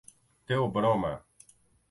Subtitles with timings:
[0.47, 1.21] Theobroma